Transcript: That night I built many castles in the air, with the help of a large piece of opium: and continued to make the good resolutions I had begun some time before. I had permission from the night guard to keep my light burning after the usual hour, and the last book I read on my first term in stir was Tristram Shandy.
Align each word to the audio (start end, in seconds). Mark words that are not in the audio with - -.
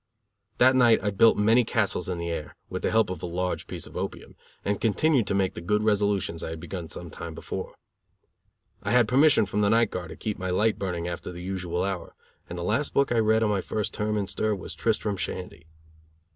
That 0.57 0.75
night 0.75 0.97
I 1.03 1.11
built 1.11 1.37
many 1.37 1.63
castles 1.63 2.09
in 2.09 2.17
the 2.17 2.31
air, 2.31 2.55
with 2.71 2.81
the 2.81 2.89
help 2.89 3.11
of 3.11 3.21
a 3.21 3.27
large 3.27 3.67
piece 3.67 3.85
of 3.85 3.95
opium: 3.95 4.35
and 4.65 4.81
continued 4.81 5.27
to 5.27 5.35
make 5.35 5.53
the 5.53 5.61
good 5.61 5.83
resolutions 5.83 6.43
I 6.43 6.49
had 6.49 6.59
begun 6.59 6.89
some 6.89 7.11
time 7.11 7.35
before. 7.35 7.75
I 8.81 8.89
had 8.89 9.07
permission 9.07 9.45
from 9.45 9.61
the 9.61 9.69
night 9.69 9.91
guard 9.91 10.09
to 10.09 10.15
keep 10.15 10.39
my 10.39 10.49
light 10.49 10.79
burning 10.79 11.07
after 11.07 11.31
the 11.31 11.43
usual 11.43 11.83
hour, 11.83 12.15
and 12.49 12.57
the 12.57 12.63
last 12.63 12.95
book 12.95 13.11
I 13.11 13.19
read 13.19 13.43
on 13.43 13.51
my 13.51 13.61
first 13.61 13.93
term 13.93 14.17
in 14.17 14.25
stir 14.25 14.55
was 14.55 14.73
Tristram 14.73 15.17
Shandy. 15.17 15.67